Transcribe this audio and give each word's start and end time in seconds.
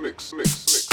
mix, 0.00 0.32
mix, 0.32 0.66
mix. 0.66 0.89